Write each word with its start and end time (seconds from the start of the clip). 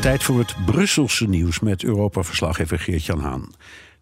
Tijd 0.00 0.22
voor 0.22 0.38
het 0.38 0.54
Brusselse 0.66 1.28
nieuws 1.28 1.60
met 1.60 1.84
Europa-verslaggever 1.84 2.78
Geert-Jan 2.78 3.20
Haan. 3.20 3.50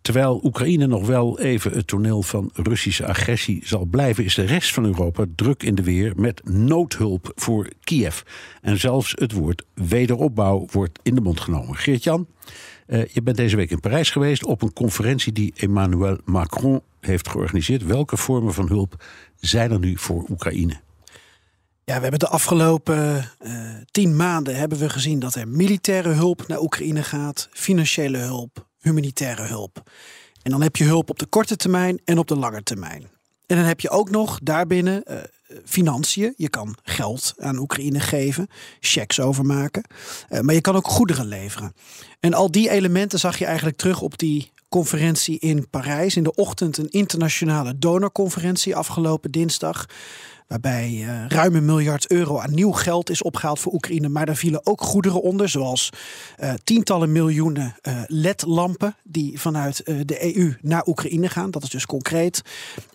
Terwijl 0.00 0.40
Oekraïne 0.44 0.86
nog 0.86 1.06
wel 1.06 1.40
even 1.40 1.72
het 1.72 1.86
toneel 1.86 2.22
van 2.22 2.50
Russische 2.54 3.06
agressie 3.06 3.60
zal 3.64 3.84
blijven, 3.84 4.24
is 4.24 4.34
de 4.34 4.44
rest 4.44 4.72
van 4.72 4.84
Europa 4.84 5.24
druk 5.36 5.62
in 5.62 5.74
de 5.74 5.82
weer 5.82 6.12
met 6.16 6.40
noodhulp 6.44 7.32
voor 7.34 7.68
Kiev. 7.80 8.20
En 8.62 8.78
zelfs 8.78 9.12
het 9.16 9.32
woord 9.32 9.64
wederopbouw 9.74 10.66
wordt 10.70 10.98
in 11.02 11.14
de 11.14 11.20
mond 11.20 11.40
genomen. 11.40 11.76
Geert-Jan, 11.76 12.26
eh, 12.86 13.06
je 13.06 13.22
bent 13.22 13.36
deze 13.36 13.56
week 13.56 13.70
in 13.70 13.80
Parijs 13.80 14.10
geweest 14.10 14.44
op 14.44 14.62
een 14.62 14.72
conferentie 14.72 15.32
die 15.32 15.52
Emmanuel 15.56 16.18
Macron 16.24 16.80
heeft 17.00 17.28
georganiseerd. 17.28 17.86
Welke 17.86 18.16
vormen 18.16 18.54
van 18.54 18.68
hulp 18.68 19.04
zijn 19.40 19.70
er 19.70 19.78
nu 19.78 19.96
voor 19.96 20.26
Oekraïne? 20.30 20.80
Ja, 21.88 21.94
we 21.94 22.00
hebben 22.00 22.18
de 22.18 22.28
afgelopen 22.28 23.30
uh, 23.40 23.52
tien 23.90 24.16
maanden 24.16 24.56
hebben 24.56 24.78
we 24.78 24.88
gezien 24.88 25.18
dat 25.18 25.34
er 25.34 25.48
militaire 25.48 26.08
hulp 26.08 26.46
naar 26.46 26.60
Oekraïne 26.60 27.02
gaat, 27.02 27.48
financiële 27.52 28.18
hulp, 28.18 28.66
humanitaire 28.78 29.42
hulp. 29.42 29.82
En 30.42 30.50
dan 30.50 30.62
heb 30.62 30.76
je 30.76 30.84
hulp 30.84 31.10
op 31.10 31.18
de 31.18 31.26
korte 31.26 31.56
termijn 31.56 32.00
en 32.04 32.18
op 32.18 32.28
de 32.28 32.36
lange 32.36 32.62
termijn. 32.62 33.02
En 33.46 33.56
dan 33.56 33.64
heb 33.64 33.80
je 33.80 33.90
ook 33.90 34.10
nog 34.10 34.38
daarbinnen 34.42 35.02
uh, 35.06 35.16
financiën. 35.64 36.34
Je 36.36 36.48
kan 36.48 36.76
geld 36.82 37.34
aan 37.38 37.58
Oekraïne 37.58 38.00
geven, 38.00 38.48
checks 38.80 39.20
overmaken. 39.20 39.84
Uh, 40.30 40.40
maar 40.40 40.54
je 40.54 40.60
kan 40.60 40.76
ook 40.76 40.88
goederen 40.88 41.26
leveren. 41.26 41.72
En 42.20 42.34
al 42.34 42.50
die 42.50 42.70
elementen 42.70 43.18
zag 43.18 43.38
je 43.38 43.44
eigenlijk 43.44 43.76
terug 43.76 44.00
op 44.00 44.18
die 44.18 44.52
conferentie 44.68 45.38
in 45.38 45.68
Parijs. 45.70 46.16
In 46.16 46.22
de 46.22 46.34
ochtend 46.34 46.76
een 46.76 46.90
internationale 46.90 47.78
donorconferentie 47.78 48.76
afgelopen 48.76 49.30
dinsdag. 49.30 49.86
Waarbij 50.48 50.90
uh, 50.90 51.26
ruim 51.26 51.54
een 51.54 51.64
miljard 51.64 52.10
euro 52.10 52.38
aan 52.38 52.54
nieuw 52.54 52.72
geld 52.72 53.10
is 53.10 53.22
opgehaald 53.22 53.60
voor 53.60 53.72
Oekraïne. 53.72 54.08
Maar 54.08 54.26
daar 54.26 54.36
vielen 54.36 54.66
ook 54.66 54.80
goederen 54.80 55.22
onder, 55.22 55.48
zoals 55.48 55.90
uh, 56.38 56.52
tientallen 56.64 57.12
miljoenen 57.12 57.76
uh, 57.82 58.00
LED-lampen 58.06 58.96
die 59.04 59.40
vanuit 59.40 59.84
de 59.84 60.36
EU 60.36 60.54
naar 60.60 60.86
Oekraïne 60.86 61.28
gaan. 61.28 61.50
Dat 61.50 61.62
is 61.62 61.70
dus 61.70 61.86
concreet. 61.86 62.42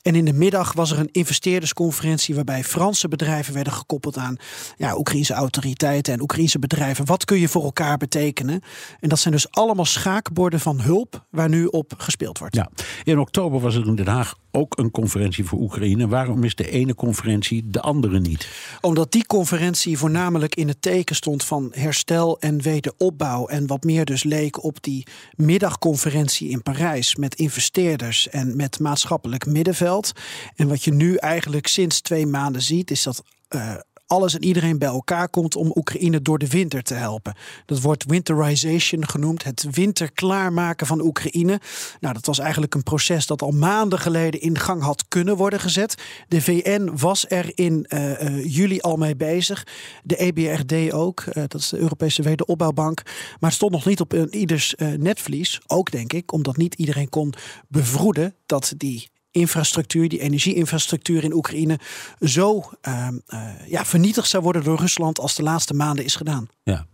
En 0.02 0.16
in 0.16 0.26
de 0.26 0.34
middag 0.34 0.74
was 0.74 0.92
er 0.92 1.00
een 1.00 1.10
investeerdersconferentie 1.12 2.36
waarbij 2.36 2.64
Franse 2.64 3.08
bedrijven 3.08 3.54
werden 3.54 3.74
gekoppeld 3.74 4.18
aan 4.18 4.38
ja, 4.78 4.98
Oekraïnse 4.98 5.34
autoriteiten 5.34 6.14
en 6.14 6.22
Oekraïnse 6.22 6.60
bedrijven. 6.60 7.06
Wat 7.06 7.26
kun 7.26 7.40
je 7.40 7.48
voor 7.48 7.64
elkaar 7.64 7.98
betekenen? 7.98 8.62
En 9.00 9.10
dat 9.10 9.20
zijn 9.20 9.34
dus 9.34 9.52
allemaal 9.52 9.86
schaakborden 9.86 10.60
van 10.60 10.82
hulp 10.82 11.26
waar 11.30 11.50
nu 11.50 11.66
op 11.66 11.94
gespeeld 11.98 12.40
wordt. 12.40 12.56
Ja. 12.56 12.70
In 13.04 13.20
oktober 13.20 13.60
was 13.60 13.76
er 13.76 13.88
in 13.88 13.96
Den 13.96 14.08
Haag 14.08 14.36
ook 14.56 14.78
een 14.78 14.92
conferentie 14.92 15.46
voor 15.46 15.60
Oekraïne. 15.60 16.08
Waarom 16.08 16.44
is 16.44 16.56
de 16.56 16.70
ene 16.70 16.96
conferentie 16.96 17.43
de 17.66 17.82
andere 17.82 18.20
niet? 18.20 18.48
Omdat 18.82 19.12
die 19.12 19.26
conferentie 19.26 19.98
voornamelijk 19.98 20.56
in 20.56 20.68
het 20.68 20.82
teken 20.82 21.16
stond 21.16 21.46
van 21.46 21.72
herstel 21.76 22.40
en 22.40 22.62
wederopbouw. 22.62 23.48
En 23.48 23.68
wat 23.68 23.84
meer 23.84 24.06
dus 24.06 24.24
leek 24.24 24.64
op 24.64 24.84
die 24.84 25.08
middagconferentie 25.36 26.50
in 26.50 26.62
Parijs 26.62 27.16
met 27.16 27.36
investeerders 27.36 28.30
en 28.30 28.56
met 28.56 28.80
maatschappelijk 28.80 29.46
middenveld. 29.46 30.12
En 30.56 30.68
wat 30.68 30.84
je 30.84 30.94
nu 30.94 31.16
eigenlijk 31.16 31.68
sinds 31.68 32.02
twee 32.02 32.26
maanden 32.26 32.62
ziet, 32.62 32.92
is 32.92 33.04
dat. 33.04 33.24
Uh, 33.50 33.76
alles 34.14 34.34
en 34.34 34.44
iedereen 34.44 34.78
bij 34.78 34.88
elkaar 34.88 35.30
komt 35.30 35.56
om 35.56 35.72
Oekraïne 35.76 36.22
door 36.22 36.38
de 36.38 36.48
winter 36.48 36.84
te 36.84 36.94
helpen. 36.94 37.36
Dat 37.66 37.82
wordt 37.82 38.06
winterization 38.06 39.08
genoemd, 39.08 39.44
het 39.44 39.68
winter 39.72 40.12
klaarmaken 40.12 40.88
van 40.88 41.02
Oekraïne. 41.02 41.60
Nou, 42.00 42.14
dat 42.14 42.26
was 42.26 42.40
eigenlijk 42.40 42.76
een 42.76 42.84
proces 42.84 43.26
dat 43.26 43.42
al 43.42 43.52
maanden 43.52 44.00
geleden 44.00 44.42
in 44.42 44.58
gang 44.58 44.82
had 44.82 45.06
kunnen 45.08 45.36
worden 45.36 45.60
gezet. 45.60 45.96
De 46.28 46.42
VN 46.42 46.90
was 46.96 47.26
er 47.28 47.52
in 47.56 47.86
uh, 47.90 48.22
uh, 48.22 48.54
juli 48.56 48.80
al 48.80 48.96
mee 48.96 49.16
bezig. 49.16 49.68
De 50.04 50.16
EBRD 50.16 50.94
ook, 50.94 51.24
uh, 51.28 51.34
dat 51.34 51.62
is 51.62 51.70
de 51.70 51.78
Europese 51.78 52.22
Wederopbouwbank. 52.22 53.02
Maar 53.40 53.50
het 53.50 53.54
stond 53.54 53.72
nog 53.72 53.86
niet 53.86 54.00
op 54.00 54.14
ieders 54.14 54.76
netvlies. 54.98 55.62
Ook 55.68 55.92
denk 55.92 56.14
ik, 56.14 56.32
omdat 56.32 56.58
niet 56.58 56.74
iedereen 56.76 57.10
kon 57.10 57.34
bevroeden 57.68 58.36
dat 58.46 58.74
die 58.78 59.12
infrastructuur, 59.34 60.10
die 60.10 60.20
energieinfrastructuur 60.20 61.24
in 61.24 61.34
Oekraïne, 61.34 61.80
zo 62.22 62.72
uh, 62.88 63.08
uh, 63.28 63.40
ja, 63.68 63.86
vernietigd 63.86 64.28
zou 64.28 64.44
worden 64.44 64.64
door 64.64 64.80
Rusland 64.80 65.20
als 65.20 65.36
de 65.36 65.44
laatste 65.44 65.74
maanden 65.74 66.06
is 66.06 66.16
gedaan. 66.16 66.48
Ja. 66.64 66.86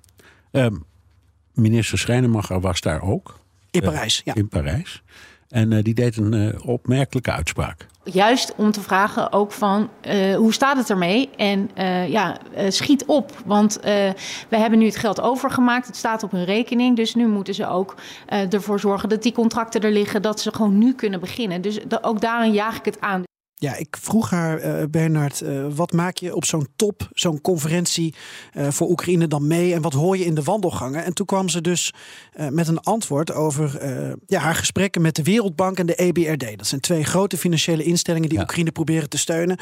Um, 0.52 0.86
minister 1.54 1.98
Schrijnemacher 1.98 2.60
was 2.60 2.82
daar 2.82 3.02
ook. 3.02 3.40
In 3.72 3.82
Parijs, 3.82 4.22
ja. 4.26 4.36
In 4.36 4.48
Parijs. 4.48 5.04
En 5.50 5.72
uh, 5.72 5.84
die 5.84 5.94
deed 5.94 6.18
een 6.18 6.62
opmerkelijke 6.62 7.32
uitspraak. 7.32 7.88
Juist 8.12 8.54
om 8.56 8.72
te 8.72 8.82
vragen 8.82 9.32
ook 9.32 9.52
van 9.52 9.90
uh, 10.08 10.36
hoe 10.36 10.54
staat 10.54 10.78
het 10.78 10.90
ermee? 10.90 11.30
En 11.38 11.70
ja, 12.08 12.38
schiet 12.68 13.06
op. 13.06 13.32
Want 13.46 13.80
we 14.50 14.58
hebben 14.58 14.80
nu 14.80 14.86
het 14.86 14.96
geld 14.96 15.22
overgemaakt. 15.22 15.88
Het 15.88 15.96
staat 15.96 16.24
op 16.24 16.32
hun 16.32 16.46
rekening. 16.46 16.96
Dus 16.96 17.16
nu 17.16 17.28
moeten 17.28 17.54
ze 17.54 17.68
ook 17.68 17.96
ervoor 18.28 18.80
zorgen 18.80 19.10
dat 19.10 19.24
die 19.24 19.32
contracten 19.32 19.82
er 19.82 19.92
liggen. 19.92 20.22
Dat 20.22 20.40
ze 20.40 20.54
gewoon 20.54 20.78
nu 20.78 20.94
kunnen 20.94 21.20
beginnen. 21.20 21.62
Dus 21.62 21.80
ook 22.02 22.22
daarin 22.22 22.52
jaag 22.54 22.78
ik 22.78 22.86
het 22.86 23.02
aan. 23.02 23.24
Ja, 23.62 23.76
ik 23.76 23.98
vroeg 24.02 24.30
haar, 24.30 24.66
uh, 24.66 24.84
Bernard, 24.90 25.42
uh, 25.42 25.66
wat 25.76 25.92
maak 25.92 26.18
je 26.18 26.36
op 26.36 26.46
zo'n 26.46 26.68
top, 26.76 27.10
zo'n 27.14 27.42
conferentie 27.42 28.16
uh, 28.54 28.68
voor 28.72 28.90
Oekraïne 28.90 29.28
dan 29.28 29.48
mee? 29.48 29.74
En 29.74 29.82
wat 29.82 29.94
hoor 29.94 30.18
je 30.18 30.26
in 30.26 30.36
de 30.36 30.44
wandelgangen? 30.44 31.04
En 31.04 31.14
toen 31.14 31.26
kwam 31.26 31.50
ze 31.50 31.62
dus 31.62 31.94
met 32.50 32.68
een 32.68 32.80
antwoord 32.80 33.32
over 33.34 33.88
ja, 34.26 34.40
haar 34.40 34.56
gesprekken 34.56 35.02
met 35.02 35.16
de 35.16 35.24
Wereldbank 35.24 35.80
en 35.80 35.86
de 35.86 35.96
EBRD. 35.96 36.58
Dat 36.58 36.68
zijn 36.68 36.82
twee 36.82 37.04
grote 37.04 37.38
financiële 37.38 37.84
instellingen 37.84 38.30
die 38.30 38.38
ja. 38.38 38.44
Oekraïne 38.44 38.72
proberen 38.72 39.10
te 39.10 39.18
steunen. 39.18 39.60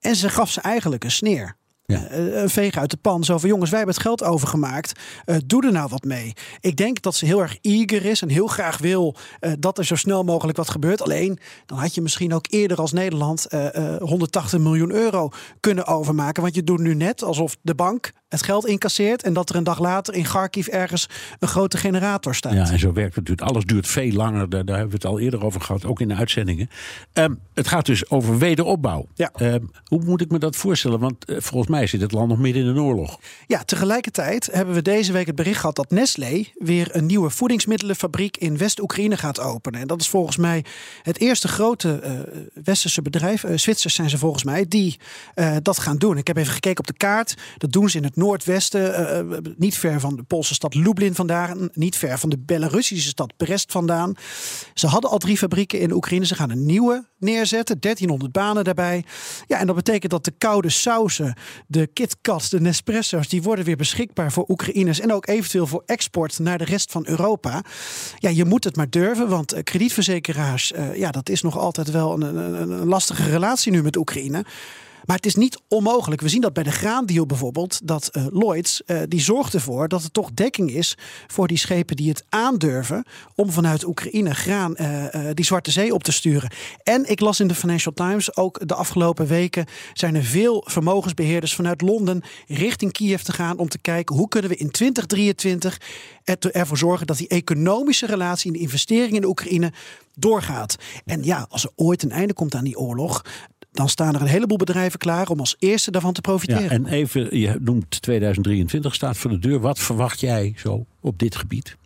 En 0.00 0.16
ze 0.16 0.28
gaf 0.28 0.50
ze 0.50 0.60
eigenlijk 0.60 1.04
een 1.04 1.10
sneer. 1.10 1.56
Ja. 1.90 2.10
Uh, 2.10 2.40
een 2.42 2.50
veeg 2.50 2.76
uit 2.76 2.90
de 2.90 2.96
pan. 2.96 3.24
Zo 3.24 3.38
van 3.38 3.48
jongens, 3.48 3.70
wij 3.70 3.78
hebben 3.78 3.96
het 3.96 4.04
geld 4.04 4.24
overgemaakt. 4.24 4.92
Uh, 5.26 5.36
doe 5.46 5.66
er 5.66 5.72
nou 5.72 5.88
wat 5.88 6.04
mee. 6.04 6.32
Ik 6.60 6.76
denk 6.76 7.02
dat 7.02 7.14
ze 7.14 7.26
heel 7.26 7.40
erg 7.40 7.58
eager 7.60 8.04
is 8.04 8.22
en 8.22 8.28
heel 8.28 8.46
graag 8.46 8.78
wil 8.78 9.16
dat 9.58 9.78
er 9.78 9.84
zo 9.84 9.94
snel 9.94 10.24
mogelijk 10.24 10.56
wat 10.56 10.70
gebeurt. 10.70 11.02
Alleen 11.02 11.38
dan 11.66 11.78
had 11.78 11.94
je 11.94 12.00
misschien 12.00 12.34
ook 12.34 12.46
eerder 12.50 12.78
als 12.78 12.92
Nederland 12.92 13.46
180 13.98 14.58
miljoen 14.58 14.92
euro 14.92 15.28
kunnen 15.60 15.86
overmaken. 15.86 16.42
Want 16.42 16.54
je 16.54 16.64
doet 16.64 16.78
nu 16.78 16.94
net 16.94 17.22
alsof 17.22 17.56
de 17.62 17.74
bank 17.74 18.12
het 18.30 18.42
geld 18.42 18.66
incasseert 18.66 19.22
en 19.22 19.32
dat 19.32 19.50
er 19.50 19.56
een 19.56 19.64
dag 19.64 19.78
later 19.78 20.14
in 20.14 20.22
Kharkiv 20.22 20.66
ergens 20.66 21.08
een 21.38 21.48
grote 21.48 21.76
generator 21.76 22.34
staat. 22.34 22.52
Ja, 22.52 22.70
en 22.70 22.78
zo 22.78 22.92
werkt 22.92 23.14
het 23.14 23.28
natuurlijk. 23.28 23.48
Alles 23.48 23.64
duurt 23.64 23.88
veel 23.88 24.12
langer. 24.12 24.48
Daar, 24.48 24.64
daar 24.64 24.76
hebben 24.76 24.98
we 24.98 25.06
het 25.06 25.12
al 25.12 25.20
eerder 25.20 25.44
over 25.44 25.60
gehad, 25.60 25.84
ook 25.84 26.00
in 26.00 26.08
de 26.08 26.14
uitzendingen. 26.14 26.70
Um, 27.12 27.38
het 27.54 27.68
gaat 27.68 27.86
dus 27.86 28.10
over 28.10 28.38
wederopbouw. 28.38 29.06
Ja. 29.14 29.30
Um, 29.40 29.70
hoe 29.84 30.04
moet 30.04 30.20
ik 30.20 30.30
me 30.30 30.38
dat 30.38 30.56
voorstellen? 30.56 30.98
Want 30.98 31.30
uh, 31.30 31.36
volgens 31.40 31.70
mij 31.70 31.79
zit 31.86 32.00
het 32.00 32.12
land 32.12 32.28
nog 32.28 32.38
midden 32.38 32.62
in 32.62 32.68
een 32.68 32.80
oorlog. 32.80 33.20
Ja, 33.46 33.64
tegelijkertijd 33.64 34.48
hebben 34.52 34.74
we 34.74 34.82
deze 34.82 35.12
week 35.12 35.26
het 35.26 35.34
bericht 35.34 35.60
gehad 35.60 35.76
dat 35.76 35.90
Nestlé 35.90 36.44
weer 36.54 36.88
een 36.92 37.06
nieuwe 37.06 37.30
voedingsmiddelenfabriek 37.30 38.36
in 38.36 38.58
West-Oekraïne 38.58 39.16
gaat 39.16 39.40
openen. 39.40 39.80
En 39.80 39.86
dat 39.86 40.00
is 40.00 40.08
volgens 40.08 40.36
mij 40.36 40.64
het 41.02 41.18
eerste 41.18 41.48
grote 41.48 42.00
uh, 42.04 42.40
westerse 42.64 43.02
bedrijf, 43.02 43.44
uh, 43.44 43.56
Zwitsers 43.56 43.94
zijn 43.94 44.10
ze 44.10 44.18
volgens 44.18 44.44
mij, 44.44 44.64
die 44.68 44.98
uh, 45.34 45.56
dat 45.62 45.78
gaan 45.78 45.96
doen. 45.96 46.16
Ik 46.16 46.26
heb 46.26 46.36
even 46.36 46.52
gekeken 46.52 46.78
op 46.78 46.86
de 46.86 46.96
kaart. 46.96 47.34
Dat 47.58 47.72
doen 47.72 47.88
ze 47.88 47.96
in 47.96 48.04
het 48.04 48.16
noordwesten, 48.16 49.54
niet 49.56 49.78
ver 49.78 50.00
van 50.00 50.16
de 50.16 50.22
Poolse 50.22 50.54
stad 50.54 50.74
Lublin 50.74 51.14
vandaan, 51.14 51.68
niet 51.72 51.96
ver 51.96 52.18
van 52.18 52.30
de 52.30 52.38
Belarussische 52.38 53.08
stad 53.08 53.36
Brest 53.36 53.72
vandaan. 53.72 54.14
Ze 54.74 54.86
hadden 54.86 55.10
al 55.10 55.18
drie 55.18 55.36
fabrieken 55.36 55.80
in 55.80 55.92
Oekraïne. 55.92 56.26
Ze 56.26 56.34
gaan 56.34 56.50
een 56.50 56.66
nieuwe 56.66 57.08
neerzetten, 57.18 57.80
1300 57.80 58.32
banen 58.32 58.64
daarbij. 58.64 59.04
Ja, 59.46 59.58
en 59.58 59.66
dat 59.66 59.76
betekent 59.76 60.10
dat 60.10 60.24
de 60.24 60.32
koude 60.38 60.68
sausen, 60.68 61.34
de 61.70 61.86
KitKats, 61.86 62.48
de 62.48 62.60
Nespresso's, 62.60 63.28
die 63.28 63.42
worden 63.42 63.64
weer 63.64 63.76
beschikbaar 63.76 64.32
voor 64.32 64.44
Oekraïners 64.48 65.00
en 65.00 65.12
ook 65.12 65.26
eventueel 65.26 65.66
voor 65.66 65.82
export 65.86 66.38
naar 66.38 66.58
de 66.58 66.64
rest 66.64 66.92
van 66.92 67.06
Europa. 67.06 67.62
Ja, 68.18 68.30
je 68.30 68.44
moet 68.44 68.64
het 68.64 68.76
maar 68.76 68.90
durven, 68.90 69.28
want 69.28 69.62
kredietverzekeraars, 69.62 70.72
uh, 70.72 70.96
ja, 70.96 71.10
dat 71.10 71.28
is 71.28 71.42
nog 71.42 71.58
altijd 71.58 71.90
wel 71.90 72.12
een, 72.12 72.36
een, 72.36 72.70
een 72.70 72.86
lastige 72.86 73.30
relatie 73.30 73.72
nu 73.72 73.82
met 73.82 73.96
Oekraïne. 73.96 74.44
Maar 75.04 75.16
het 75.16 75.26
is 75.26 75.34
niet 75.34 75.60
onmogelijk. 75.68 76.20
We 76.20 76.28
zien 76.28 76.40
dat 76.40 76.52
bij 76.52 76.62
de 76.62 76.70
graandeal 76.70 77.26
bijvoorbeeld. 77.26 77.80
Dat 77.84 78.10
uh, 78.12 78.26
Lloyds, 78.30 78.82
uh, 78.86 79.00
die 79.08 79.20
zorgt 79.20 79.54
ervoor 79.54 79.88
dat 79.88 80.02
er 80.02 80.10
toch 80.10 80.30
dekking 80.34 80.70
is 80.70 80.96
voor 81.26 81.48
die 81.48 81.58
schepen 81.58 81.96
die 81.96 82.08
het 82.08 82.24
aandurven. 82.28 83.04
Om 83.34 83.50
vanuit 83.50 83.84
Oekraïne 83.84 84.34
graan 84.34 84.74
uh, 84.76 85.06
die 85.34 85.44
Zwarte 85.44 85.70
Zee 85.70 85.94
op 85.94 86.02
te 86.02 86.12
sturen. 86.12 86.50
En 86.82 87.10
ik 87.10 87.20
las 87.20 87.40
in 87.40 87.48
de 87.48 87.54
Financial 87.54 87.94
Times 87.94 88.36
ook 88.36 88.68
de 88.68 88.74
afgelopen 88.74 89.26
weken 89.26 89.66
zijn 89.92 90.14
er 90.14 90.24
veel 90.24 90.64
vermogensbeheerders 90.66 91.54
vanuit 91.54 91.80
Londen 91.80 92.22
richting 92.46 92.92
Kiev 92.92 93.22
te 93.22 93.32
gaan. 93.32 93.58
Om 93.58 93.68
te 93.68 93.78
kijken 93.78 94.16
hoe 94.16 94.28
kunnen 94.28 94.50
we 94.50 94.56
in 94.56 94.70
2023 94.70 95.80
ervoor 96.38 96.78
zorgen 96.78 97.06
dat 97.06 97.16
die 97.16 97.28
economische 97.28 98.06
relatie 98.06 98.46
en 98.46 98.56
de 98.56 98.62
investeringen 98.62 99.14
in 99.14 99.20
de 99.20 99.28
Oekraïne 99.28 99.72
doorgaat. 100.14 100.76
En 101.04 101.22
ja, 101.22 101.46
als 101.48 101.64
er 101.64 101.70
ooit 101.76 102.02
een 102.02 102.10
einde 102.10 102.34
komt 102.34 102.54
aan 102.54 102.64
die 102.64 102.78
oorlog, 102.78 103.24
dan 103.72 103.88
staan 103.88 104.14
er 104.14 104.20
een 104.20 104.26
heleboel 104.26 104.56
bedrijven 104.56 104.98
klaar 104.98 105.28
om 105.28 105.40
als 105.40 105.56
eerste 105.58 105.90
daarvan 105.90 106.12
te 106.12 106.20
profiteren. 106.20 106.62
Ja, 106.62 106.70
en 106.70 106.86
even, 106.86 107.38
je 107.38 107.56
noemt 107.60 108.02
2023 108.02 108.94
staat 108.94 109.16
voor 109.16 109.30
de 109.30 109.38
deur. 109.38 109.60
Wat 109.60 109.78
verwacht 109.78 110.20
jij 110.20 110.52
zo 110.56 110.86
op 111.00 111.18
dit 111.18 111.36
gebied? 111.36 111.78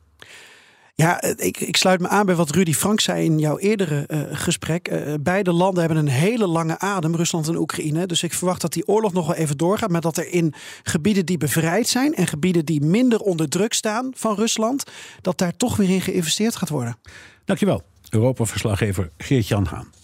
Ja, 0.96 1.22
ik, 1.22 1.60
ik, 1.60 1.76
sluit 1.76 2.00
me 2.00 2.08
aan 2.08 2.26
bij 2.26 2.34
wat 2.34 2.50
Rudy 2.50 2.72
Frank 2.72 3.00
zei 3.00 3.24
in 3.24 3.38
jouw 3.38 3.58
eerdere 3.58 4.08
uh, 4.08 4.20
gesprek. 4.30 4.90
Uh, 4.92 5.14
beide 5.20 5.52
landen 5.52 5.84
hebben 5.84 5.98
een 5.98 6.08
hele 6.12 6.46
lange 6.46 6.78
adem, 6.78 7.16
Rusland 7.16 7.48
en 7.48 7.56
Oekraïne. 7.56 8.06
Dus 8.06 8.22
ik 8.22 8.32
verwacht 8.32 8.60
dat 8.60 8.72
die 8.72 8.88
oorlog 8.88 9.12
nog 9.12 9.26
wel 9.26 9.36
even 9.36 9.56
doorgaat. 9.56 9.90
Maar 9.90 10.00
dat 10.00 10.16
er 10.16 10.28
in 10.28 10.54
gebieden 10.82 11.26
die 11.26 11.38
bevrijd 11.38 11.88
zijn 11.88 12.14
en 12.14 12.26
gebieden 12.26 12.64
die 12.64 12.80
minder 12.80 13.20
onder 13.20 13.48
druk 13.48 13.72
staan 13.72 14.12
van 14.16 14.34
Rusland, 14.34 14.84
dat 15.20 15.38
daar 15.38 15.56
toch 15.56 15.76
weer 15.76 15.90
in 15.90 16.00
geïnvesteerd 16.00 16.56
gaat 16.56 16.68
worden. 16.68 16.96
Dankjewel, 17.44 17.82
Europa-verslaggever 18.10 19.10
Geert-Jan 19.16 19.66
Haan. 19.66 20.03